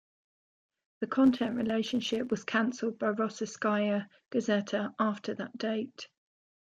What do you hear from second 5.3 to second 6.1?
that date.